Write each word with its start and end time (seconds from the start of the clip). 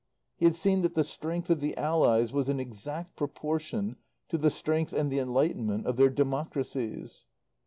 He 0.35 0.45
had 0.45 0.55
seen 0.55 0.81
that 0.81 0.95
the 0.95 1.03
strength 1.03 1.51
of 1.51 1.59
the 1.59 1.77
Allies 1.77 2.33
was 2.33 2.49
in 2.49 2.59
exact 2.59 3.15
proportion 3.15 3.97
to 4.29 4.39
the 4.39 4.49
strength 4.49 4.93
and 4.93 5.11
the 5.11 5.19
enlightenment 5.19 5.85
of 5.85 5.95
their 5.95 6.09
democracies. 6.09 7.25